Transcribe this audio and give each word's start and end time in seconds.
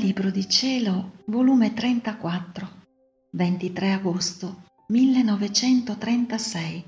Libro 0.00 0.30
di 0.30 0.48
Cielo, 0.48 1.18
volume 1.26 1.74
34, 1.74 2.68
23 3.32 3.92
agosto 3.92 4.62
1936. 4.88 6.84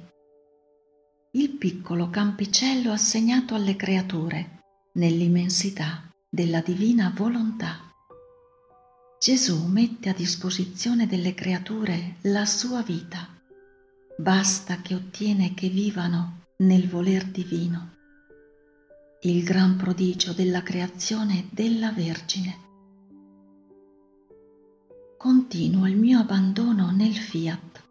Il 1.33 1.51
piccolo 1.51 2.09
campicello 2.09 2.91
assegnato 2.91 3.55
alle 3.55 3.77
creature 3.77 4.63
nell'immensità 4.93 6.11
della 6.27 6.63
divina 6.63 7.13
volontà. 7.15 7.93
Gesù 9.21 9.67
mette 9.67 10.09
a 10.09 10.15
disposizione 10.15 11.07
delle 11.07 11.35
creature 11.35 12.17
la 12.23 12.47
sua 12.47 12.81
vita. 12.81 13.29
Basta 14.17 14.81
che 14.81 14.95
ottiene 14.95 15.53
che 15.53 15.69
vivano 15.69 16.45
nel 16.61 16.89
voler 16.89 17.27
divino. 17.27 17.91
Il 19.21 19.45
gran 19.45 19.77
prodigio 19.77 20.33
della 20.33 20.63
creazione 20.63 21.49
della 21.51 21.93
Vergine 21.93 22.71
continuo 25.23 25.87
il 25.87 25.97
mio 25.97 26.19
abbandono 26.19 26.91
nel 26.91 27.15
fiat. 27.15 27.85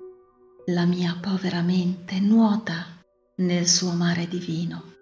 La 0.65 0.83
mia 0.83 1.17
povera 1.21 1.61
mente 1.61 2.19
nuota 2.19 2.85
nel 3.35 3.69
suo 3.69 3.93
mare 3.93 4.27
divino 4.27 4.95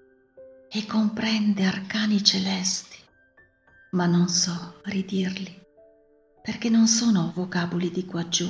e 0.69 0.85
comprende 0.85 1.65
arcani 1.65 2.23
celesti, 2.23 2.97
ma 3.93 4.05
non 4.05 4.27
so 4.27 4.75
ridirli 4.83 5.59
perché 6.43 6.69
non 6.69 6.85
sono 6.85 7.31
vocaboli 7.33 7.89
di 7.89 8.05
quaggiù. 8.05 8.47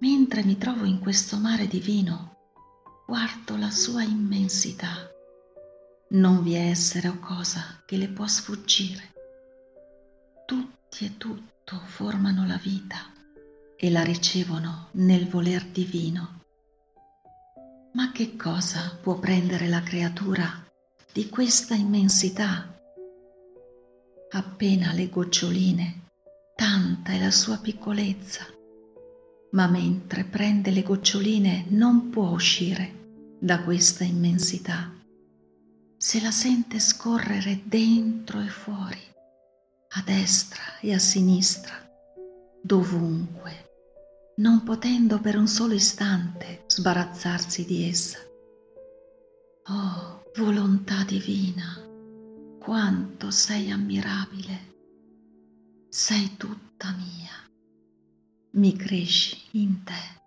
Mentre 0.00 0.44
mi 0.44 0.58
trovo 0.58 0.84
in 0.84 0.98
questo 0.98 1.38
mare 1.38 1.66
divino, 1.68 2.36
guardo 3.06 3.56
la 3.56 3.70
sua 3.70 4.02
immensità. 4.02 5.10
Non 6.10 6.42
vi 6.42 6.52
è 6.52 6.68
essere 6.68 7.08
o 7.08 7.18
cosa 7.18 7.82
che 7.86 7.96
le 7.96 8.08
può 8.08 8.26
sfuggire. 8.26 9.14
Tutti 10.44 11.06
e 11.06 11.16
tutti 11.16 11.56
tutto 11.68 11.82
formano 11.84 12.46
la 12.46 12.56
vita 12.56 13.12
e 13.76 13.90
la 13.90 14.02
ricevono 14.02 14.88
nel 14.92 15.28
voler 15.28 15.66
divino. 15.66 16.40
Ma 17.92 18.10
che 18.10 18.36
cosa 18.36 18.98
può 19.02 19.18
prendere 19.18 19.68
la 19.68 19.82
creatura 19.82 20.64
di 21.12 21.28
questa 21.28 21.74
immensità? 21.74 22.74
Appena 24.30 24.92
le 24.94 25.10
goccioline, 25.10 26.04
tanta 26.56 27.12
è 27.12 27.18
la 27.18 27.30
sua 27.30 27.58
piccolezza, 27.58 28.46
ma 29.50 29.66
mentre 29.66 30.24
prende 30.24 30.70
le 30.70 30.82
goccioline 30.82 31.66
non 31.68 32.08
può 32.08 32.30
uscire 32.30 33.36
da 33.38 33.62
questa 33.62 34.04
immensità. 34.04 34.90
Se 35.98 36.20
la 36.22 36.30
sente 36.30 36.78
scorrere 36.78 37.60
dentro 37.64 38.40
e 38.40 38.48
fuori 38.48 39.16
a 39.90 40.02
destra 40.02 40.78
e 40.80 40.92
a 40.92 40.98
sinistra, 40.98 41.74
dovunque, 42.62 44.32
non 44.36 44.62
potendo 44.62 45.18
per 45.20 45.36
un 45.36 45.48
solo 45.48 45.72
istante 45.74 46.64
sbarazzarsi 46.66 47.64
di 47.64 47.88
essa. 47.88 48.18
Oh, 49.70 50.30
volontà 50.36 51.04
divina, 51.04 51.82
quanto 52.58 53.30
sei 53.30 53.70
ammirabile, 53.70 54.74
sei 55.88 56.36
tutta 56.36 56.92
mia, 56.92 57.32
mi 58.52 58.76
cresci 58.76 59.40
in 59.52 59.84
te, 59.84 60.20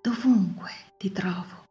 dovunque 0.00 0.70
ti 0.96 1.12
trovo, 1.12 1.66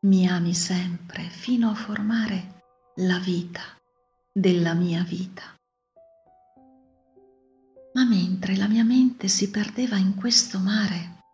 mi 0.00 0.26
ami 0.26 0.54
sempre 0.54 1.24
fino 1.28 1.70
a 1.70 1.74
formare 1.74 2.62
la 2.96 3.18
vita 3.18 3.62
della 4.32 4.74
mia 4.74 5.02
vita. 5.02 5.57
Ma 7.98 8.04
mentre 8.04 8.54
la 8.54 8.68
mia 8.68 8.84
mente 8.84 9.26
si 9.26 9.50
perdeva 9.50 9.96
in 9.96 10.14
questo 10.14 10.60
mare, 10.60 11.24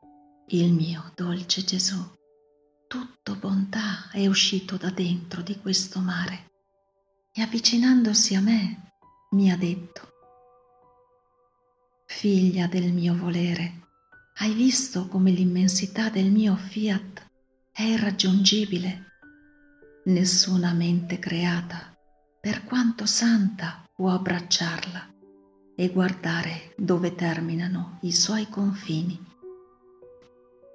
il 0.47 0.73
mio 0.73 1.13
dolce 1.15 1.63
Gesù, 1.63 2.03
tutto 2.87 3.37
bontà, 3.37 4.09
è 4.11 4.27
uscito 4.27 4.79
da 4.79 4.89
dentro 4.89 5.43
di 5.43 5.59
questo 5.59 6.01
mare 6.01 6.53
e 7.35 7.43
avvicinandosi 7.43 8.35
a 8.35 8.41
me 8.41 8.93
mi 9.33 9.51
ha 9.53 9.59
detto, 9.59 10.09
Figlia 12.07 12.67
del 12.67 12.95
mio 12.95 13.15
volere, 13.15 13.89
hai 14.37 14.55
visto 14.55 15.07
come 15.07 15.33
l'immensità 15.33 16.09
del 16.09 16.31
mio 16.31 16.57
fiat 16.57 17.31
è 17.73 17.83
irraggiungibile? 17.83 19.19
Nessuna 20.07 20.73
mente 20.73 21.19
creata, 21.19 21.95
per 22.41 22.65
quanto 22.65 23.05
santa, 23.05 23.85
può 23.95 24.13
abbracciarla 24.15 25.13
e 25.77 25.91
guardare 25.91 26.75
dove 26.77 27.15
terminano 27.15 27.99
i 28.03 28.13
suoi 28.13 28.49
confini. 28.49 29.21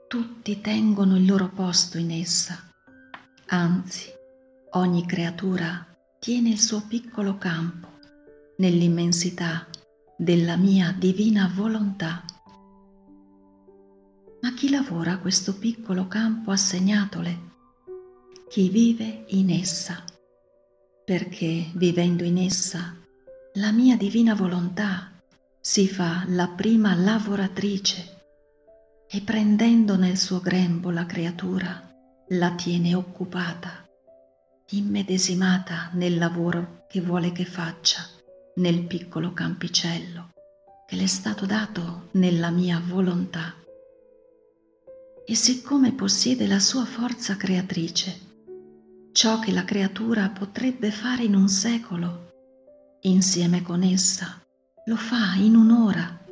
Tutti 0.08 0.60
tengono 0.62 1.16
il 1.18 1.26
loro 1.26 1.50
posto 1.50 1.98
in 1.98 2.12
essa, 2.12 2.58
anzi 3.48 4.12
ogni 4.72 5.06
creatura 5.06 5.86
tiene 6.20 6.50
il 6.50 6.60
suo 6.60 6.84
piccolo 6.88 7.38
campo 7.38 7.88
nell'immensità 8.58 9.68
della 10.18 10.58
mia 10.58 10.94
divina 10.98 11.50
volontà. 11.54 12.24
Ma 14.42 14.54
chi 14.54 14.70
lavora 14.70 15.18
questo 15.18 15.58
piccolo 15.58 16.08
campo 16.08 16.52
assegnatole? 16.52 17.48
Chi 18.50 18.70
vive 18.70 19.26
in 19.30 19.52
essa, 19.52 20.04
perché 21.06 21.70
vivendo 21.76 22.24
in 22.24 22.38
essa 22.38 22.96
la 23.54 23.72
mia 23.72 23.98
divina 23.98 24.36
volontà 24.36 25.12
si 25.60 25.88
fa 25.88 26.24
la 26.28 26.48
prima 26.48 26.96
lavoratrice 26.96 28.18
e 29.10 29.22
prendendo 29.22 29.98
nel 29.98 30.18
suo 30.18 30.40
grembo 30.40 30.92
la 30.92 31.06
creatura 31.06 31.88
la 32.30 32.52
tiene 32.54 32.94
occupata, 32.94 33.88
immedesimata 34.70 35.90
nel 35.94 36.18
lavoro 36.18 36.86
che 36.88 37.02
vuole 37.02 37.32
che 37.32 37.46
faccia 37.46 38.08
nel 38.56 38.86
piccolo 38.86 39.34
campicello 39.34 40.30
che 40.90 40.96
le 40.96 41.04
è 41.04 41.08
stato 41.08 41.46
dato 41.46 42.08
nella 42.14 42.50
mia 42.50 42.82
volontà. 42.84 43.54
E 45.24 45.36
siccome 45.36 45.94
possiede 45.94 46.48
la 46.48 46.58
sua 46.58 46.84
forza 46.84 47.38
creatrice, 47.38 48.20
ciò 49.12 49.38
che 49.38 49.52
la 49.52 49.64
creatura 49.64 50.30
potrebbe 50.30 50.90
fare 50.90 51.22
in 51.24 51.36
un 51.36 51.48
secolo, 51.48 52.29
insieme 53.02 53.62
con 53.62 53.84
essa, 53.84 54.44
lo 54.86 54.96
fa 54.96 55.36
in 55.36 55.56
un'ora, 55.56 56.26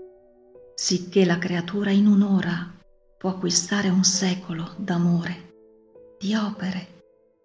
sicché 0.76 1.26
la 1.26 1.38
creatura 1.38 1.92
in 1.92 2.08
un'ora 2.08 2.74
può 3.18 3.30
acquistare 3.30 3.90
un 3.90 4.04
secolo 4.04 4.76
d'amore, 4.78 6.16
di 6.20 6.36
opere, 6.36 7.04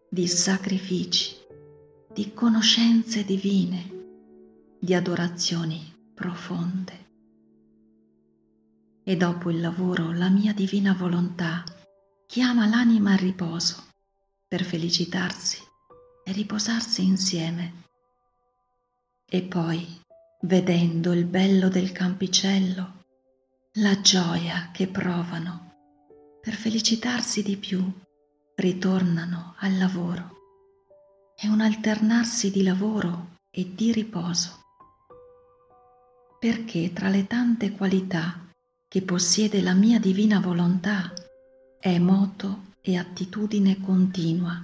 di 0.09 0.27
sacrifici, 0.27 1.37
di 2.13 2.35
conoscenze 2.35 3.25
divine, 3.25 3.91
di 4.79 4.95
adorazioni 4.95 5.95
profonde. 6.15 7.01
E 9.05 9.17
dopo 9.17 9.51
il 9.51 9.61
lavoro 9.61 10.13
la 10.13 10.29
mia 10.29 10.53
divina 10.53 10.93
volontà 10.93 11.65
chiama 12.27 12.67
l'anima 12.67 13.13
al 13.13 13.19
riposo 13.19 13.85
per 14.47 14.63
felicitarsi 14.65 15.59
e 16.25 16.33
riposarsi 16.33 17.05
insieme 17.05 17.91
e 19.35 19.41
poi, 19.41 19.83
vedendo 20.43 21.15
il 21.15 21.25
bello 21.25 21.71
del 21.71 21.91
campicello, 21.91 23.05
la 23.77 23.99
gioia 24.03 24.69
che 24.75 24.89
provano 24.89 25.73
per 26.39 26.53
felicitarsi 26.53 27.43
di 27.43 27.57
più, 27.57 27.83
ritornano 28.57 29.55
al 29.61 29.79
lavoro. 29.79 30.37
È 31.35 31.47
un 31.47 31.63
alternarsi 31.63 32.51
di 32.51 32.63
lavoro 32.63 33.39
e 33.51 33.73
di 33.75 33.91
riposo. 33.91 34.65
Perché 36.39 36.93
tra 36.93 37.09
le 37.09 37.27
tante 37.27 37.71
qualità 37.71 38.39
che 38.87 39.01
possiede 39.01 39.63
la 39.63 39.73
mia 39.73 39.99
divina 39.99 40.41
volontà 40.41 41.11
è 41.81 41.99
moto 41.99 42.75
e 42.83 42.99
attitudine 42.99 43.81
continua, 43.81 44.63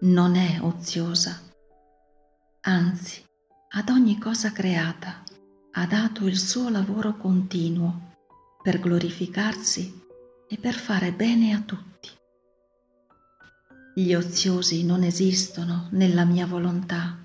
non 0.00 0.34
è 0.34 0.62
oziosa. 0.62 1.38
Anzi, 2.62 3.22
ad 3.74 3.88
ogni 3.88 4.18
cosa 4.18 4.52
creata 4.52 5.22
ha 5.72 5.86
dato 5.86 6.26
il 6.26 6.38
suo 6.38 6.68
lavoro 6.68 7.16
continuo 7.16 8.10
per 8.62 8.78
glorificarsi 8.78 10.00
e 10.46 10.58
per 10.58 10.74
fare 10.74 11.12
bene 11.12 11.54
a 11.54 11.60
tutti. 11.60 12.10
Gli 13.94 14.12
oziosi 14.12 14.84
non 14.84 15.02
esistono 15.04 15.88
nella 15.92 16.26
mia 16.26 16.46
volontà, 16.46 17.16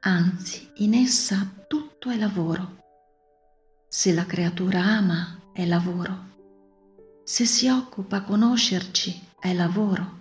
anzi 0.00 0.70
in 0.76 0.94
essa 0.94 1.46
tutto 1.68 2.08
è 2.08 2.16
lavoro. 2.16 2.78
Se 3.86 4.14
la 4.14 4.24
creatura 4.24 4.82
ama 4.82 5.42
è 5.52 5.66
lavoro, 5.66 6.28
se 7.22 7.44
si 7.44 7.68
occupa 7.68 8.16
a 8.16 8.22
conoscerci 8.22 9.28
è 9.38 9.52
lavoro, 9.52 10.20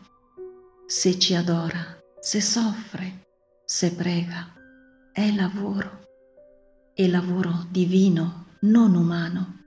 se 0.85 1.17
ci 1.17 1.33
adora, 1.33 1.97
se 2.19 2.41
soffre, 2.41 3.27
se 3.63 3.93
prega 3.93 4.57
è 5.11 5.31
lavoro, 5.31 6.07
e 6.93 7.07
lavoro 7.07 7.65
divino, 7.69 8.45
non 8.61 8.95
umano, 8.95 9.57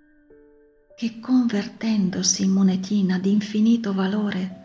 che 0.95 1.19
convertendosi 1.21 2.45
in 2.45 2.51
monetina 2.51 3.19
di 3.19 3.33
infinito 3.33 3.93
valore 3.93 4.61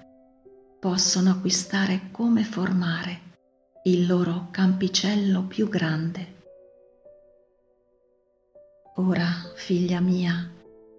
possono 0.80 1.32
acquistare 1.32 2.10
come 2.12 2.44
formare 2.44 3.22
il 3.84 4.06
loro 4.06 4.50
campicello 4.52 5.44
più 5.44 5.68
grande. 5.70 6.36
Ora, 8.98 9.28
figlia 9.56 10.00
mia, 10.00 10.52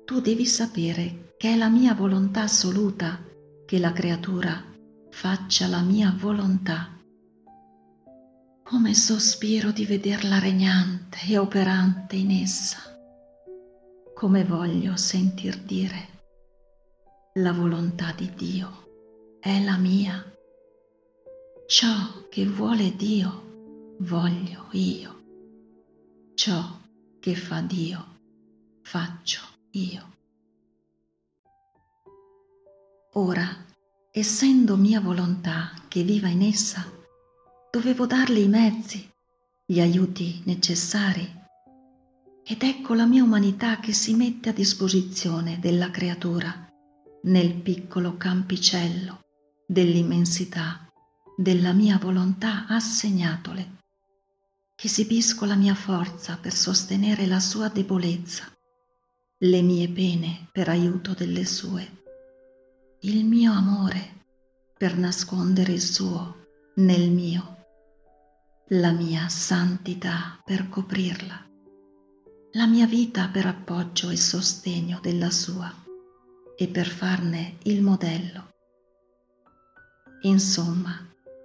tu 0.04 0.20
devi 0.20 0.46
sapere 0.46 1.34
che 1.36 1.52
è 1.52 1.56
la 1.56 1.68
mia 1.68 1.94
volontà 1.94 2.42
assoluta 2.42 3.22
che 3.66 3.78
la 3.78 3.92
creatura 3.92 4.64
faccia 5.10 5.66
la 5.66 5.80
mia 5.82 6.14
volontà. 6.16 6.97
Come 8.68 8.92
sospiro 8.92 9.70
di 9.70 9.86
vederla 9.86 10.38
regnante 10.38 11.20
e 11.26 11.38
operante 11.38 12.16
in 12.16 12.30
essa. 12.30 12.76
Come 14.14 14.44
voglio 14.44 14.94
sentir 14.94 15.56
dire 15.62 16.20
la 17.36 17.54
volontà 17.54 18.12
di 18.12 18.30
Dio 18.34 19.38
è 19.40 19.64
la 19.64 19.78
mia. 19.78 20.22
Ciò 21.66 22.28
che 22.28 22.44
vuole 22.44 22.94
Dio 22.94 23.96
voglio 24.00 24.66
io. 24.72 25.22
Ciò 26.34 26.78
che 27.20 27.34
fa 27.34 27.62
Dio 27.62 28.18
faccio 28.82 29.40
io. 29.70 30.16
Ora, 33.12 33.48
essendo 34.10 34.76
mia 34.76 35.00
volontà 35.00 35.72
che 35.88 36.02
viva 36.02 36.28
in 36.28 36.42
essa, 36.42 36.96
dovevo 37.70 38.06
darle 38.06 38.40
i 38.40 38.48
mezzi, 38.48 39.08
gli 39.64 39.80
aiuti 39.80 40.42
necessari. 40.44 41.36
Ed 42.44 42.62
ecco 42.62 42.94
la 42.94 43.06
mia 43.06 43.22
umanità 43.22 43.78
che 43.78 43.92
si 43.92 44.14
mette 44.14 44.48
a 44.48 44.52
disposizione 44.52 45.58
della 45.58 45.90
creatura 45.90 46.66
nel 47.22 47.54
piccolo 47.54 48.16
campicello 48.16 49.20
dell'immensità 49.66 50.88
della 51.36 51.72
mia 51.72 51.98
volontà 51.98 52.66
assegnatole, 52.66 53.76
esibisco 54.80 55.44
la 55.44 55.56
mia 55.56 55.74
forza 55.74 56.38
per 56.40 56.54
sostenere 56.54 57.26
la 57.26 57.40
sua 57.40 57.68
debolezza, 57.68 58.44
le 59.38 59.62
mie 59.62 59.88
pene 59.88 60.48
per 60.50 60.68
aiuto 60.68 61.14
delle 61.14 61.44
sue 61.44 61.98
il 63.02 63.24
mio 63.24 63.52
amore 63.52 64.24
per 64.76 64.96
nascondere 64.96 65.72
il 65.72 65.80
suo 65.80 66.46
nel 66.76 67.10
mio, 67.10 67.57
la 68.72 68.90
mia 68.90 69.30
santità 69.30 70.38
per 70.44 70.68
coprirla, 70.68 71.42
la 72.52 72.66
mia 72.66 72.86
vita 72.86 73.30
per 73.32 73.46
appoggio 73.46 74.10
e 74.10 74.16
sostegno 74.18 74.98
della 75.00 75.30
sua 75.30 75.72
e 76.54 76.68
per 76.68 76.86
farne 76.86 77.56
il 77.62 77.80
modello. 77.80 78.50
Insomma, 80.22 81.02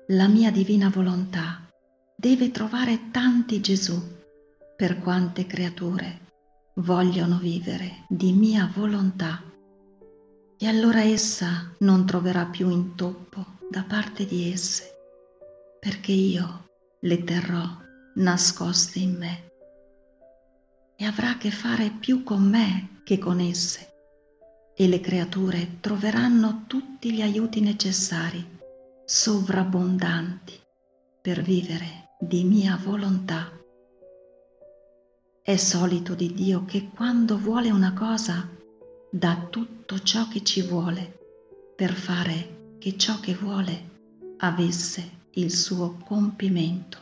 la 0.08 0.28
mia 0.28 0.52
divina 0.52 0.90
volontà 0.90 1.66
deve 2.14 2.52
trovare 2.52 3.10
tanti 3.10 3.62
Gesù 3.62 4.02
per 4.76 5.00
quante 5.00 5.46
creature 5.46 6.32
vogliono 6.76 7.38
vivere 7.38 8.06
di 8.10 8.34
mia 8.34 8.70
volontà 8.76 9.42
e 10.58 10.68
allora 10.68 11.02
essa 11.02 11.74
non 11.80 12.06
troverà 12.06 12.48
più 12.48 12.70
intoppo 12.70 13.60
da 13.70 13.84
parte 13.84 14.26
di 14.26 14.52
esse, 14.52 14.92
perché 15.80 16.12
io 16.12 16.64
le 17.06 17.24
terrò 17.26 17.64
nascoste 18.16 19.00
in 19.00 19.18
me 19.18 19.52
e 20.96 21.06
avrà 21.06 21.32
a 21.32 21.38
che 21.38 21.52
fare 21.52 21.90
più 21.90 22.24
con 22.24 22.48
me 22.48 23.02
che 23.04 23.18
con 23.18 23.42
esse 23.42 23.92
e 24.74 24.88
le 24.88 25.02
creature 25.02 25.80
troveranno 25.82 26.64
tutti 26.66 27.12
gli 27.12 27.22
aiuti 27.22 27.60
necessari, 27.60 28.60
sovrabbondanti, 29.06 30.60
per 31.22 31.42
vivere 31.42 32.16
di 32.20 32.46
mia 32.46 32.80
volontà. 32.82 33.52
È 35.42 35.56
solito 35.58 36.16
di 36.16 36.34
Dio 36.34 36.64
che 36.64 36.90
quando 36.90 37.38
vuole 37.38 37.70
una 37.70 37.94
cosa 37.94 38.50
dà 39.12 39.46
tutto 39.50 40.00
ciò 40.00 40.30
che 40.30 40.42
ci 40.42 40.62
vuole 40.62 41.20
per 41.76 41.92
fare 41.92 42.78
che 42.80 42.98
ciò 42.98 43.20
che 43.20 43.36
vuole 43.36 43.92
avesse 44.38 45.23
il 45.36 45.52
suo 45.52 45.98
compimento. 46.06 47.00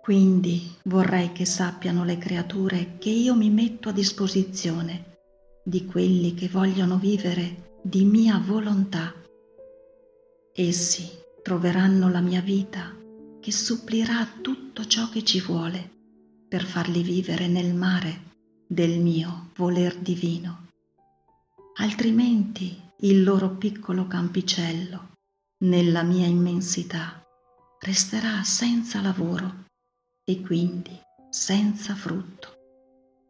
Quindi 0.00 0.76
vorrei 0.84 1.32
che 1.32 1.44
sappiano 1.44 2.04
le 2.04 2.18
creature 2.18 2.96
che 2.98 3.10
io 3.10 3.34
mi 3.34 3.50
metto 3.50 3.88
a 3.88 3.92
disposizione 3.92 5.18
di 5.64 5.86
quelli 5.86 6.34
che 6.34 6.48
vogliono 6.48 6.96
vivere 6.98 7.78
di 7.82 8.04
mia 8.04 8.38
volontà. 8.38 9.12
Essi 10.54 11.08
troveranno 11.42 12.08
la 12.08 12.20
mia 12.20 12.40
vita 12.40 12.94
che 13.40 13.52
supplirà 13.52 14.26
tutto 14.40 14.86
ciò 14.86 15.08
che 15.08 15.24
ci 15.24 15.40
vuole 15.40 15.90
per 16.48 16.64
farli 16.64 17.02
vivere 17.02 17.46
nel 17.46 17.74
mare 17.74 18.28
del 18.66 19.00
mio 19.00 19.50
voler 19.56 19.96
divino, 19.96 20.68
altrimenti 21.76 22.76
il 23.00 23.22
loro 23.22 23.50
piccolo 23.50 24.06
campicello, 24.06 25.09
nella 25.62 26.02
mia 26.02 26.26
immensità, 26.26 27.22
resterà 27.80 28.42
senza 28.44 29.02
lavoro 29.02 29.66
e 30.24 30.40
quindi 30.40 30.98
senza 31.28 31.94
frutto, 31.94 32.54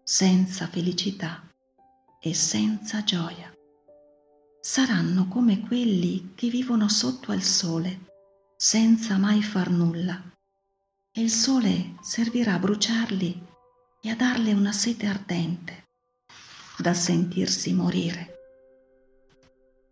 senza 0.05 0.69
felicità 0.69 1.43
e 2.21 2.33
senza 2.35 3.03
gioia. 3.03 3.53
Saranno 4.61 5.27
come 5.27 5.61
quelli 5.61 6.33
che 6.35 6.49
vivono 6.49 6.89
sotto 6.89 7.33
al 7.33 7.43
sole, 7.43 8.09
senza 8.57 9.17
mai 9.17 9.43
far 9.43 9.71
nulla, 9.71 10.23
e 11.13 11.21
il 11.21 11.31
sole 11.31 11.97
servirà 12.01 12.55
a 12.55 12.59
bruciarli 12.59 13.47
e 14.03 14.09
a 14.09 14.15
darle 14.15 14.53
una 14.53 14.73
sete 14.73 15.07
ardente 15.07 15.89
da 16.79 16.95
sentirsi 16.95 17.73
morire. 17.73 18.39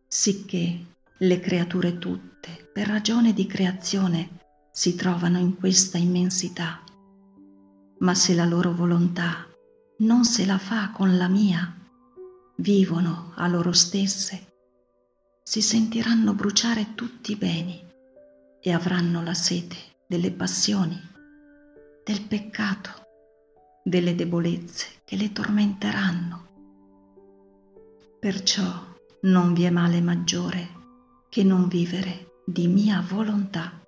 Sicché 0.07 0.88
le 1.21 1.41
creature 1.41 1.99
tutte, 1.99 2.71
per 2.73 2.87
ragione 2.87 3.33
di 3.33 3.47
creazione, 3.47 4.39
si 4.71 4.95
trovano 4.95 5.39
in 5.39 5.57
questa 5.57 5.99
immensità, 5.99 6.81
ma 7.99 8.15
se 8.15 8.35
la 8.35 8.45
loro 8.45 8.73
volontà 8.73 9.49
non 9.99 10.25
se 10.25 10.47
la 10.47 10.59
fa 10.59 10.93
con 10.93 11.17
la 11.17 11.27
mia, 11.27 11.75
vivono 12.59 13.33
a 13.35 13.49
loro 13.49 13.73
stesse, 13.73 14.53
si 15.43 15.61
sentiranno 15.61 16.35
bruciare 16.35 16.95
tutti 16.95 17.33
i 17.33 17.37
beni 17.37 17.85
e 18.61 18.73
avranno 18.73 19.21
la 19.21 19.35
sete 19.35 19.77
delle 20.07 20.31
passioni, 20.31 20.97
del 22.05 22.23
peccato 22.23 23.07
delle 23.83 24.15
debolezze 24.15 25.01
che 25.05 25.17
le 25.17 25.33
tormenteranno. 25.33 26.47
Perciò 28.21 28.87
non 29.23 29.53
vi 29.53 29.65
è 29.65 29.71
male 29.71 30.01
maggiore 30.01 30.78
che 31.29 31.43
non 31.43 31.69
vivere 31.69 32.41
di 32.45 32.67
mia 32.67 33.05
volontà. 33.07 33.79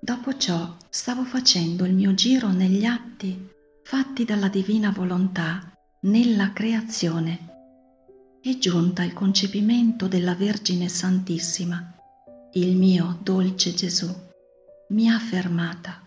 Dopo 0.00 0.36
ciò 0.36 0.76
stavo 0.88 1.24
facendo 1.24 1.84
il 1.84 1.92
mio 1.92 2.14
giro 2.14 2.48
negli 2.48 2.84
atti 2.84 3.48
fatti 3.82 4.24
dalla 4.24 4.48
divina 4.48 4.90
volontà 4.90 5.72
nella 6.02 6.52
creazione 6.52 8.38
e 8.42 8.58
giunta 8.58 9.02
al 9.02 9.12
concepimento 9.12 10.08
della 10.08 10.34
Vergine 10.34 10.88
Santissima, 10.88 11.94
il 12.54 12.76
mio 12.76 13.18
dolce 13.22 13.74
Gesù 13.74 14.08
mi 14.88 15.10
ha 15.10 15.18
fermata 15.18 16.06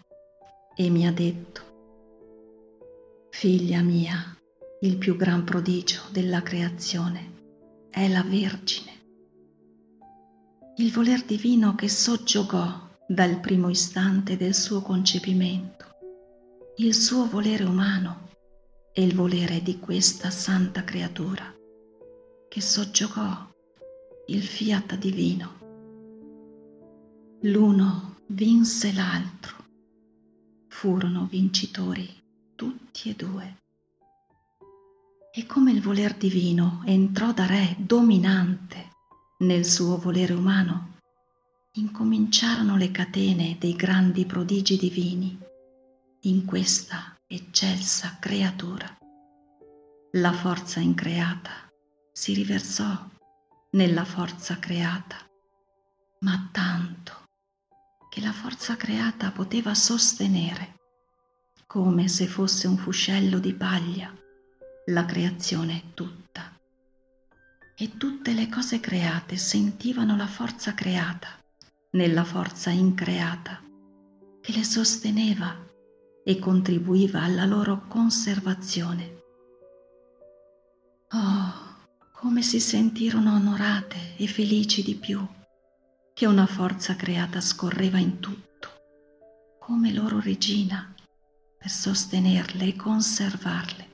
e 0.76 0.90
mi 0.90 1.06
ha 1.06 1.12
detto, 1.14 1.62
Figlia 3.30 3.82
mia, 3.82 4.36
il 4.82 4.98
più 4.98 5.16
gran 5.16 5.44
prodigio 5.44 6.02
della 6.12 6.42
creazione 6.42 7.33
è 7.94 8.10
la 8.10 8.24
Vergine. 8.24 8.92
Il 10.78 10.92
voler 10.92 11.24
divino 11.24 11.76
che 11.76 11.88
soggiogò 11.88 12.90
dal 13.08 13.40
primo 13.40 13.70
istante 13.70 14.36
del 14.36 14.56
suo 14.56 14.82
concepimento, 14.82 15.86
il 16.78 16.96
suo 16.96 17.28
volere 17.28 17.64
umano 17.64 18.30
e 18.92 19.04
il 19.04 19.14
volere 19.14 19.62
di 19.62 19.78
questa 19.78 20.32
santa 20.32 20.84
creatura 20.84 21.54
che 22.50 22.62
soggiogò 22.62 23.48
il 24.26 24.42
fiat 24.42 24.98
divino. 24.98 25.60
L'uno 27.42 28.22
vinse 28.30 28.92
l'altro 28.92 29.56
furono 30.68 31.28
vincitori 31.30 32.10
tutti 32.56 33.12
e 33.12 33.14
due. 33.14 33.63
E 35.36 35.48
come 35.48 35.72
il 35.72 35.82
voler 35.82 36.14
divino 36.14 36.84
entrò 36.86 37.34
da 37.34 37.48
re 37.48 37.76
dominante 37.80 38.92
nel 39.40 39.66
suo 39.66 39.98
volere 39.98 40.34
umano, 40.34 41.00
incominciarono 41.72 42.78
le 42.78 42.92
catene 42.92 43.58
dei 43.60 43.76
grandi 43.76 44.28
prodigi 44.28 44.78
divini 44.78 45.36
in 46.22 46.46
questa 46.46 47.18
eccelsa 47.26 48.18
creatura. 48.20 48.96
La 50.12 50.34
forza 50.34 50.80
increata 50.80 51.68
si 52.12 52.36
riversò 52.36 52.96
nella 53.72 54.06
forza 54.06 54.60
creata, 54.60 55.18
ma 56.20 56.48
tanto 56.52 57.26
che 58.12 58.22
la 58.22 58.34
forza 58.34 58.76
creata 58.76 59.32
poteva 59.32 59.74
sostenere, 59.74 60.76
come 61.66 62.08
se 62.08 62.28
fosse 62.28 62.68
un 62.68 62.78
fuscello 62.78 63.40
di 63.40 63.56
paglia, 63.56 64.14
la 64.88 65.06
creazione 65.06 65.92
tutta. 65.94 66.60
E 67.76 67.98
tutte 67.98 68.34
le 68.34 68.50
cose 68.50 68.82
create 68.82 69.38
sentivano 69.38 70.18
la 70.18 70.28
forza 70.28 70.74
creata 70.74 71.30
nella 71.92 72.24
forza 72.26 72.70
increata 72.70 73.62
che 74.42 74.52
le 74.52 74.64
sosteneva 74.64 75.56
e 76.26 76.40
contribuiva 76.40 77.22
alla 77.22 77.46
loro 77.46 77.86
conservazione. 77.88 79.22
Oh, 81.12 81.54
come 82.12 82.42
si 82.42 82.60
sentirono 82.60 83.36
onorate 83.36 84.18
e 84.18 84.28
felici 84.28 84.84
di 84.84 84.96
più 84.96 85.26
che 86.14 86.26
una 86.26 86.46
forza 86.46 86.96
creata 86.96 87.40
scorreva 87.40 88.00
in 88.00 88.20
tutto, 88.20 88.70
come 89.60 89.94
loro 89.94 90.20
regina, 90.20 90.94
per 91.58 91.70
sostenerle 91.70 92.66
e 92.66 92.76
conservarle. 92.76 93.93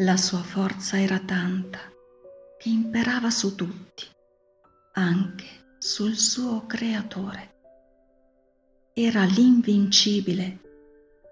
La 0.00 0.18
sua 0.18 0.42
forza 0.42 1.00
era 1.00 1.18
tanta 1.18 1.78
che 2.58 2.68
imperava 2.68 3.30
su 3.30 3.54
tutti, 3.54 4.04
anche 4.92 5.46
sul 5.78 6.16
suo 6.16 6.66
creatore. 6.66 7.54
Era 8.92 9.24
l'invincibile 9.24 10.58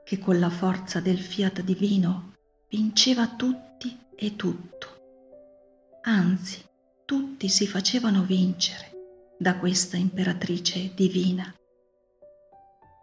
che 0.03 0.19
con 0.19 0.39
la 0.39 0.49
forza 0.49 1.01
del 1.01 1.19
fiat 1.19 1.61
divino 1.61 2.37
vinceva 2.71 3.29
tutti 3.29 3.99
e 4.17 4.35
tutto. 4.35 6.01
Anzi, 6.05 6.65
tutti 7.05 7.51
si 7.51 7.67
facevano 7.67 8.23
vincere 8.23 8.93
da 9.39 9.59
questa 9.59 9.99
imperatrice 9.99 10.91
divina, 10.95 11.55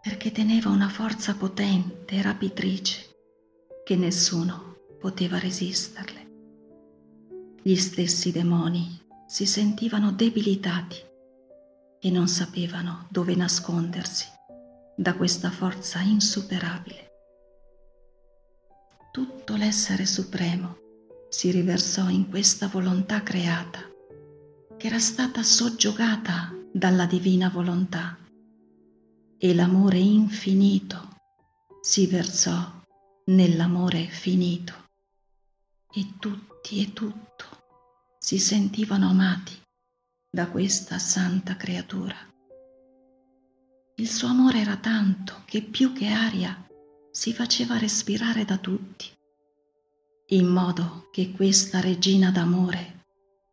perché 0.02 0.32
teneva 0.32 0.70
una 0.70 0.88
forza 0.88 1.36
potente 1.36 2.16
e 2.16 2.22
rapitrice 2.22 3.14
che 3.84 3.94
nessuno 3.94 4.71
poteva 5.02 5.38
resisterle. 5.38 6.30
Gli 7.62 7.76
stessi 7.76 8.32
demoni 8.32 8.98
si 9.26 9.44
sentivano 9.44 10.12
debilitati 10.12 10.96
e 12.00 12.10
non 12.10 12.28
sapevano 12.28 13.08
dove 13.10 13.34
nascondersi 13.34 14.26
da 14.96 15.14
questa 15.14 15.50
forza 15.50 16.00
insuperabile 16.00 17.10
tutto 19.12 19.56
l'essere 19.56 20.06
supremo 20.06 20.78
si 21.28 21.50
riversò 21.50 22.08
in 22.08 22.30
questa 22.30 22.68
volontà 22.68 23.22
creata, 23.22 23.80
che 24.78 24.86
era 24.86 24.98
stata 24.98 25.42
soggiogata 25.42 26.50
dalla 26.72 27.04
divina 27.04 27.50
volontà, 27.50 28.16
e 29.36 29.54
l'amore 29.54 29.98
infinito 29.98 31.10
si 31.82 32.06
versò 32.06 32.72
nell'amore 33.26 34.06
finito, 34.06 34.81
e 35.94 36.14
tutti 36.18 36.82
e 36.82 36.92
tutto 36.92 37.44
si 38.18 38.38
sentivano 38.38 39.08
amati 39.08 39.60
da 40.30 40.48
questa 40.48 40.98
santa 40.98 41.56
creatura. 41.56 42.16
Il 43.96 44.08
suo 44.08 44.28
amore 44.28 44.60
era 44.60 44.76
tanto 44.76 45.42
che 45.44 45.62
più 45.62 45.92
che 45.92 46.08
aria 46.08 46.66
si 47.10 47.34
faceva 47.34 47.76
respirare 47.76 48.44
da 48.44 48.56
tutti, 48.56 49.06
in 50.28 50.46
modo 50.46 51.08
che 51.12 51.30
questa 51.30 51.80
regina 51.80 52.30
d'amore 52.30 53.04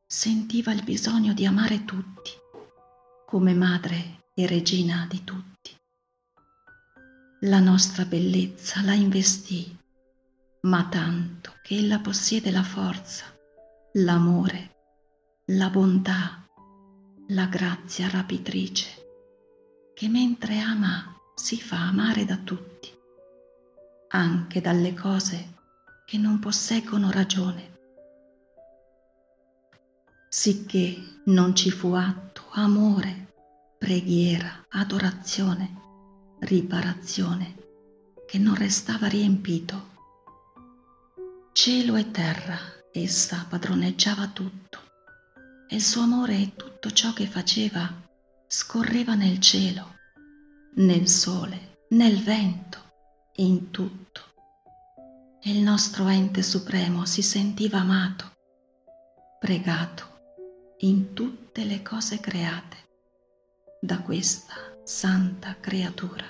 sentiva 0.07 0.71
il 0.71 0.83
bisogno 0.83 1.33
di 1.33 1.45
amare 1.45 1.83
tutti, 1.83 2.31
come 3.25 3.53
madre 3.53 4.27
e 4.33 4.47
regina 4.47 5.05
di 5.09 5.23
tutti. 5.23 5.75
La 7.41 7.59
nostra 7.59 8.05
bellezza 8.05 8.81
la 8.81 8.93
investì, 8.93 9.78
ma 10.61 10.87
tanto 10.89 11.53
che 11.63 11.77
ella 11.77 11.99
possiede 11.99 12.51
la 12.51 12.63
forza, 12.63 13.25
l'amore, 13.93 14.75
la 15.47 15.69
bontà, 15.69 16.45
la 17.29 17.45
grazia 17.45 18.09
rapitrice, 18.09 18.87
che 19.93 20.07
mentre 20.07 20.59
ama 20.59 21.15
si 21.35 21.59
fa 21.59 21.87
amare 21.87 22.25
da 22.25 22.37
tutti 22.37 22.97
anche 24.09 24.61
dalle 24.61 24.93
cose 24.93 25.57
che 26.05 26.17
non 26.17 26.39
posseggono 26.39 27.11
ragione. 27.11 27.77
Sicché 30.29 31.21
non 31.25 31.55
ci 31.55 31.69
fu 31.69 31.93
atto, 31.93 32.43
amore, 32.51 33.33
preghiera, 33.77 34.65
adorazione, 34.69 36.37
riparazione, 36.39 37.55
che 38.25 38.37
non 38.37 38.55
restava 38.55 39.07
riempito. 39.07 39.88
Cielo 41.51 41.95
e 41.97 42.11
terra, 42.11 42.57
essa 42.91 43.45
padroneggiava 43.49 44.27
tutto, 44.27 44.79
e 45.67 45.75
il 45.75 45.81
suo 45.81 46.03
amore 46.03 46.35
e 46.37 46.55
tutto 46.55 46.91
ciò 46.91 47.11
che 47.11 47.25
faceva 47.27 47.91
scorreva 48.47 49.15
nel 49.15 49.39
cielo, 49.39 49.95
nel 50.75 51.07
sole, 51.07 51.79
nel 51.89 52.21
vento, 52.23 52.77
in 53.37 53.71
tutto. 53.71 54.21
E 55.41 55.51
il 55.51 55.59
nostro 55.59 56.07
ente 56.07 56.43
supremo 56.43 57.05
si 57.05 57.21
sentiva 57.21 57.79
amato, 57.79 58.31
pregato 59.39 60.75
in 60.79 61.13
tutte 61.13 61.65
le 61.65 61.81
cose 61.81 62.19
create 62.19 62.77
da 63.81 63.99
questa 64.01 64.55
santa 64.83 65.57
creatura. 65.59 66.25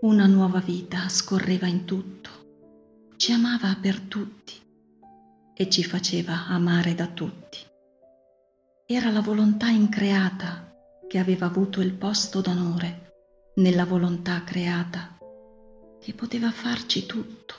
Una 0.00 0.26
nuova 0.26 0.60
vita 0.60 1.08
scorreva 1.08 1.66
in 1.66 1.84
tutto, 1.84 2.43
ci 3.24 3.32
amava 3.32 3.74
per 3.80 4.00
tutti 4.00 4.52
e 5.54 5.70
ci 5.70 5.82
faceva 5.82 6.44
amare 6.46 6.94
da 6.94 7.06
tutti. 7.06 7.56
Era 8.84 9.10
la 9.10 9.22
volontà 9.22 9.68
increata 9.68 10.76
che 11.08 11.16
aveva 11.16 11.46
avuto 11.46 11.80
il 11.80 11.94
posto 11.94 12.42
d'onore 12.42 13.12
nella 13.54 13.86
volontà 13.86 14.44
creata 14.44 15.16
che 16.02 16.12
poteva 16.12 16.50
farci 16.50 17.06
tutto 17.06 17.54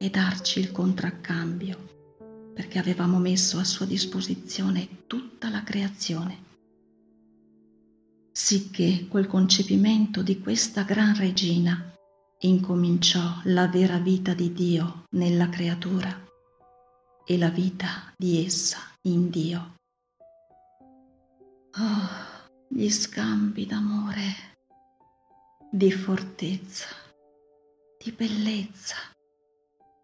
e 0.00 0.10
darci 0.10 0.58
il 0.58 0.72
contraccambio 0.72 2.50
perché 2.52 2.80
avevamo 2.80 3.20
messo 3.20 3.60
a 3.60 3.64
sua 3.64 3.86
disposizione 3.86 5.04
tutta 5.06 5.48
la 5.48 5.62
creazione. 5.62 6.42
Sicché 8.32 9.06
col 9.06 9.28
concepimento 9.28 10.22
di 10.22 10.40
questa 10.40 10.82
gran 10.82 11.14
regina 11.14 11.91
incominciò 12.44 13.40
la 13.44 13.68
vera 13.68 13.98
vita 13.98 14.34
di 14.34 14.52
Dio 14.52 15.04
nella 15.10 15.48
creatura 15.48 16.10
e 17.24 17.38
la 17.38 17.50
vita 17.50 18.12
di 18.16 18.44
essa 18.44 18.78
in 19.02 19.30
Dio. 19.30 19.76
Oh, 21.78 22.66
gli 22.68 22.90
scambi 22.90 23.64
d'amore 23.64 24.50
di 25.70 25.92
fortezza, 25.92 26.88
di 28.02 28.10
bellezza, 28.10 28.96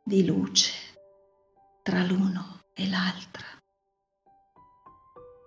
di 0.04 0.25
luce 0.25 0.73
tra 1.83 2.04
l'uno 2.04 2.61
e 2.73 2.88
l'altra. 2.88 3.47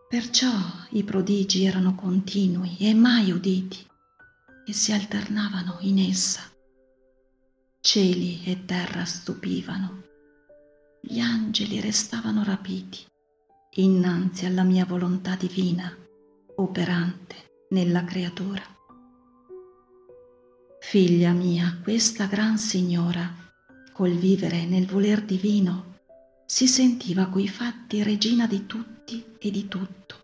Perciò 0.09 0.51
i 0.89 1.05
prodigi 1.05 1.63
erano 1.63 1.95
continui 1.95 2.75
e 2.79 2.93
mai 2.93 3.31
uditi 3.31 3.87
e 4.65 4.73
si 4.73 4.91
alternavano 4.91 5.77
in 5.81 5.99
essa. 5.99 6.50
Cieli 7.83 8.43
e 8.45 8.65
terra 8.65 9.05
stupivano, 9.05 10.03
gli 11.01 11.17
angeli 11.17 11.81
restavano 11.81 12.43
rapiti 12.43 13.03
innanzi 13.71 14.45
alla 14.45 14.61
mia 14.61 14.85
volontà 14.85 15.35
divina 15.35 15.91
operante 16.57 17.65
nella 17.69 18.03
creatura. 18.03 18.61
Figlia 20.79 21.31
mia, 21.31 21.79
questa 21.81 22.27
gran 22.27 22.59
signora, 22.59 23.27
col 23.91 24.11
vivere 24.11 24.63
nel 24.65 24.85
voler 24.85 25.23
divino, 25.23 25.97
si 26.45 26.67
sentiva 26.67 27.29
coi 27.29 27.47
fatti 27.47 28.03
regina 28.03 28.45
di 28.45 28.67
tutti 28.67 29.25
e 29.39 29.49
di 29.49 29.67
tutto, 29.67 30.19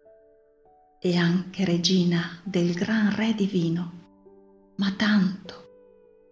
e 0.99 1.17
anche 1.17 1.65
regina 1.65 2.39
del 2.43 2.75
gran 2.75 3.15
Re 3.15 3.33
divino, 3.33 4.73
ma 4.75 4.91
tanto 4.91 5.66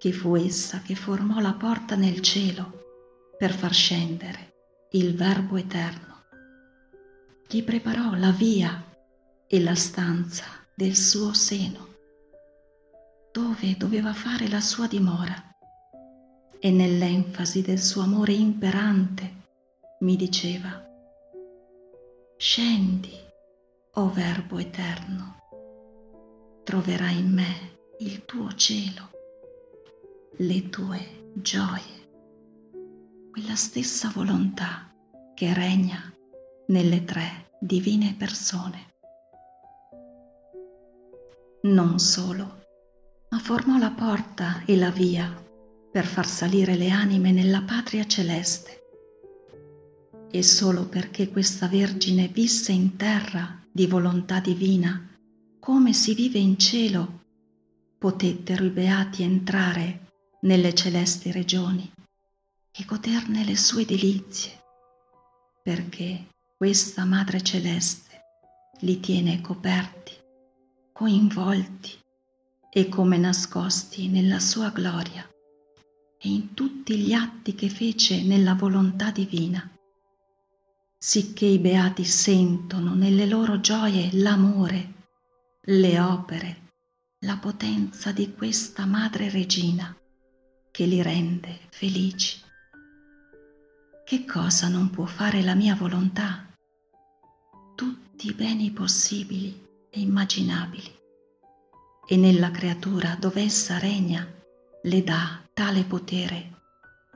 che 0.06 0.12
fu 0.12 0.36
essa 0.36 0.82
che 0.82 0.94
formò 0.94 1.40
la 1.40 1.54
porta 1.54 1.96
nel 1.96 2.22
cielo 2.22 3.34
per 3.40 3.52
far 3.52 3.74
scendere 3.74 4.54
il 4.92 5.16
Verbo 5.16 5.58
eterno. 5.58 6.26
gli 7.48 7.64
preparò 7.64 8.14
la 8.14 8.30
via 8.30 8.86
e 9.48 9.60
la 9.60 9.74
stanza 9.74 10.44
del 10.76 10.96
suo 10.96 11.34
seno, 11.34 11.88
dove 13.32 13.76
doveva 13.78 14.14
fare 14.14 14.48
la 14.48 14.62
sua 14.62 14.86
dimora. 14.86 15.34
E 16.60 16.70
nell'enfasi 16.70 17.64
del 17.64 17.80
suo 17.80 18.04
amore 18.04 18.34
imperante 18.34 19.34
mi 20.02 20.16
diceva, 20.16 20.88
scendi, 22.38 23.18
o 23.94 24.02
oh 24.02 24.12
Verbo 24.12 24.60
eterno, 24.60 25.40
troverai 26.64 27.18
in 27.18 27.34
me 27.34 27.78
il 28.02 28.24
tuo 28.26 28.54
cielo, 28.54 29.14
le 30.38 30.70
tue 30.70 31.32
gioie, 31.36 32.10
quella 33.32 33.56
stessa 33.56 34.12
volontà 34.14 34.94
che 35.34 35.54
regna 35.54 36.14
nelle 36.68 37.06
tre 37.06 37.52
divine 37.58 38.16
persone. 38.18 38.96
Non 41.64 42.00
solo, 42.00 42.66
ma 43.30 43.40
formò 43.40 43.78
la 43.78 43.92
porta 43.92 44.64
e 44.66 44.76
la 44.76 44.92
via 44.92 45.34
per 45.90 46.06
far 46.06 46.28
salire 46.28 46.76
le 46.76 46.90
anime 46.90 47.32
nella 47.32 47.62
patria 47.62 48.06
celeste. 48.06 48.84
E 50.30 50.44
solo 50.44 50.86
perché 50.90 51.30
questa 51.30 51.68
Vergine 51.68 52.28
visse 52.28 52.74
in 52.74 52.98
terra 52.98 53.64
di 53.72 53.88
volontà 53.88 54.42
divina, 54.42 55.08
come 55.60 55.94
si 55.94 56.14
vive 56.14 56.40
in 56.40 56.60
cielo, 56.60 57.24
potettero 57.98 58.66
i 58.66 58.70
beati 58.70 59.24
entrare 59.24 60.05
nelle 60.46 60.74
celesti 60.76 61.32
regioni 61.32 61.92
e 62.72 62.86
goderne 62.86 63.44
le 63.44 63.58
sue 63.58 63.84
delizie, 63.84 64.64
perché 65.64 66.28
questa 66.56 67.04
Madre 67.04 67.42
Celeste 67.42 68.22
li 68.82 69.00
tiene 69.00 69.42
coperti 69.42 70.14
coinvolti 70.94 71.92
e 72.70 72.90
come 72.90 73.18
nascosti 73.18 74.08
nella 74.08 74.40
sua 74.40 74.70
gloria 74.70 75.28
e 76.18 76.30
in 76.30 76.54
tutti 76.54 76.98
gli 76.98 77.12
atti 77.12 77.56
che 77.56 77.70
fece 77.70 78.24
nella 78.24 78.54
volontà 78.54 79.10
divina, 79.10 79.68
sicché 80.98 81.46
i 81.46 81.60
beati 81.60 82.06
sentono 82.06 82.94
nelle 82.94 83.26
loro 83.26 83.60
gioie 83.60 84.10
l'amore, 84.14 84.94
le 85.64 86.00
opere, 86.00 86.72
la 87.22 87.38
potenza 87.38 88.12
di 88.12 88.34
questa 88.34 88.86
Madre 88.86 89.30
Regina 89.30 89.96
che 90.76 90.84
li 90.84 91.02
rende 91.02 91.58
felici. 91.70 92.38
Che 94.04 94.26
cosa 94.26 94.68
non 94.68 94.90
può 94.90 95.06
fare 95.06 95.42
la 95.42 95.56
mia 95.56 95.74
volontà? 95.74 96.48
Tutti 97.74 98.28
i 98.28 98.34
beni 98.34 98.72
possibili 98.72 99.88
e 99.90 100.02
immaginabili. 100.02 101.00
E 102.06 102.18
nella 102.18 102.52
creatura 102.52 103.16
dove 103.18 103.42
essa 103.42 103.80
regna 103.80 104.30
le 104.82 105.02
dà 105.02 105.42
tale 105.54 105.86
potere 105.86 106.64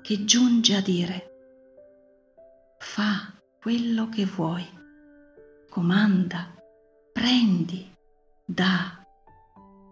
che 0.03 0.23
giunge 0.23 0.77
a 0.77 0.81
dire 0.81 1.27
fa 2.79 3.33
quello 3.59 4.07
che 4.07 4.23
vuoi, 4.23 4.65
comanda, 5.69 6.55
prendi, 7.11 7.93
dà, 8.45 9.05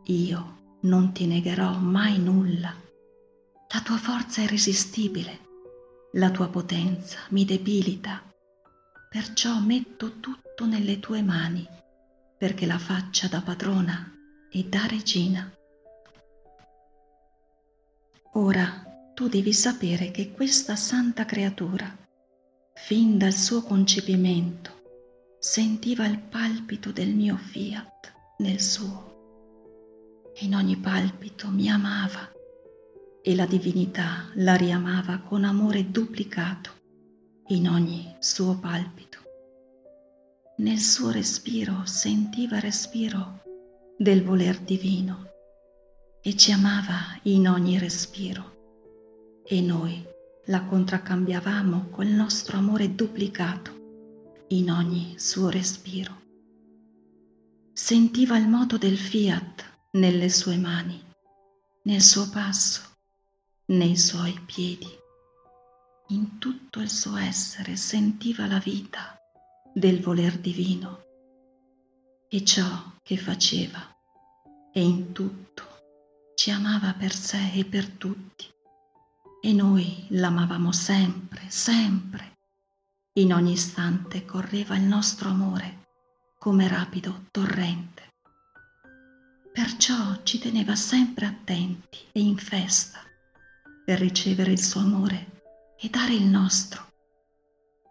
io 0.05 0.57
non 0.83 1.11
ti 1.11 1.25
negherò 1.25 1.77
mai 1.77 2.17
nulla. 2.17 2.85
La 3.77 3.83
tua 3.83 3.97
forza 3.97 4.41
è 4.41 4.45
irresistibile, 4.45 5.39
la 6.13 6.31
tua 6.31 6.47
potenza 6.47 7.19
mi 7.29 7.45
debilita, 7.45 8.23
perciò 9.07 9.59
metto 9.59 10.19
tutto 10.19 10.65
nelle 10.65 10.99
tue 10.99 11.21
mani 11.21 11.63
perché 12.35 12.65
la 12.65 12.79
faccia 12.79 13.27
da 13.27 13.39
padrona 13.39 14.11
e 14.49 14.63
da 14.63 14.87
regina. 14.87 15.47
Ora 18.33 19.11
tu 19.13 19.27
devi 19.27 19.53
sapere 19.53 20.09
che 20.09 20.31
questa 20.31 20.75
santa 20.75 21.25
creatura, 21.25 21.95
fin 22.73 23.19
dal 23.19 23.33
suo 23.33 23.61
concepimento, 23.61 25.35
sentiva 25.37 26.07
il 26.07 26.17
palpito 26.17 26.91
del 26.91 27.09
mio 27.13 27.37
fiat 27.37 28.11
nel 28.39 28.59
suo. 28.59 30.33
E 30.33 30.45
in 30.45 30.55
ogni 30.55 30.77
palpito 30.77 31.49
mi 31.49 31.69
amava 31.69 32.33
e 33.27 33.35
la 33.35 33.45
divinità 33.45 34.29
la 34.35 34.55
riamava 34.55 35.17
con 35.17 35.43
amore 35.43 35.91
duplicato 35.91 36.71
in 37.47 37.67
ogni 37.67 38.15
suo 38.19 38.57
palpito. 38.57 39.17
Nel 40.59 40.79
suo 40.79 41.11
respiro 41.11 41.81
sentiva 41.83 42.55
il 42.55 42.61
respiro 42.61 43.43
del 43.97 44.23
voler 44.23 44.57
divino 44.59 45.25
e 46.21 46.37
ci 46.37 46.53
amava 46.53 47.19
in 47.23 47.49
ogni 47.49 47.77
respiro 47.77 49.41
e 49.43 49.59
noi 49.59 50.01
la 50.45 50.63
contraccambiavamo 50.63 51.89
col 51.89 52.07
nostro 52.07 52.55
amore 52.55 52.95
duplicato 52.95 54.45
in 54.47 54.71
ogni 54.71 55.15
suo 55.17 55.49
respiro. 55.49 56.21
Sentiva 57.73 58.37
il 58.37 58.47
moto 58.47 58.77
del 58.77 58.97
fiat 58.97 59.65
nelle 59.91 60.29
sue 60.29 60.55
mani, 60.55 61.03
nel 61.83 62.01
suo 62.01 62.29
passo, 62.29 62.86
nei 63.69 63.97
suoi 63.97 64.39
piedi. 64.45 64.87
In 66.09 66.37
tutto 66.37 66.79
il 66.79 66.89
suo 66.89 67.17
essere 67.17 67.75
sentiva 67.75 68.47
la 68.47 68.59
vita 68.59 69.19
del 69.73 70.01
voler 70.01 70.37
divino 70.37 71.03
e 72.29 72.45
ciò 72.45 72.93
che 73.03 73.17
faceva 73.17 73.79
e 74.71 74.81
in 74.81 75.11
tutto 75.11 75.63
ci 76.35 76.49
amava 76.49 76.93
per 76.93 77.13
sé 77.13 77.51
e 77.55 77.65
per 77.65 77.89
tutti 77.89 78.45
e 79.41 79.51
noi 79.51 80.05
l'amavamo 80.09 80.71
sempre, 80.71 81.49
sempre. 81.49 82.37
In 83.13 83.33
ogni 83.33 83.51
istante 83.51 84.23
correva 84.23 84.77
il 84.77 84.83
nostro 84.83 85.27
amore 85.27 85.87
come 86.37 86.69
rapido 86.69 87.25
torrente. 87.31 88.13
Perciò 89.51 90.23
ci 90.23 90.39
teneva 90.39 90.75
sempre 90.75 91.25
attenti 91.25 91.99
e 92.13 92.21
in 92.21 92.37
festa 92.37 93.06
per 93.87 93.99
ricevere 93.99 94.51
il 94.51 94.61
suo 94.61 94.81
amore 94.81 95.43
e 95.79 95.87
dare 95.87 96.13
il 96.13 96.25
nostro 96.25 96.83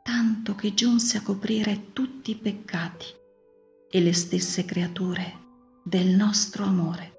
tanto 0.02 0.54
che 0.54 0.74
giunse 0.74 1.16
a 1.16 1.22
coprire 1.22 1.94
tutti 1.94 2.32
i 2.32 2.36
peccati 2.36 3.06
e 3.90 4.00
le 4.00 4.12
stesse 4.12 4.66
creature 4.66 5.38
del 5.82 6.08
nostro 6.08 6.64
amore. 6.64 7.14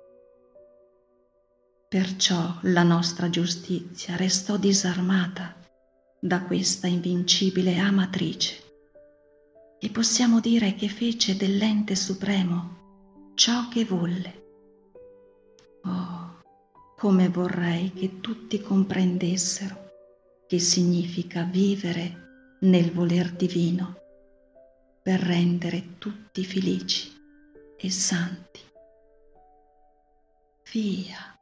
Perciò 1.89 2.59
la 2.61 2.83
nostra 2.83 3.31
giustizia 3.31 4.15
restò 4.15 4.57
disarmata 4.57 5.55
da 6.19 6.43
questa 6.43 6.85
invincibile 6.85 7.77
amatrice 7.79 8.63
e 9.79 9.89
possiamo 9.89 10.39
dire 10.39 10.75
che 10.75 10.87
fece 10.87 11.35
dell'ente 11.35 11.95
supremo 11.95 13.31
ciò 13.33 13.67
che 13.69 13.83
volle. 13.85 14.45
Oh, 15.83 16.16
come 16.97 17.29
vorrei 17.29 17.93
che 17.93 18.19
tutti 18.21 18.59
comprendessero 18.59 20.45
che 20.47 20.57
significa 20.57 21.43
vivere 21.43 22.55
nel 22.61 22.91
voler 22.91 23.33
divino 23.33 24.01
per 25.03 25.19
rendere 25.19 25.99
tutti 25.99 26.43
felici 26.43 27.11
e 27.77 27.91
santi. 27.91 28.61
Via. 30.71 31.36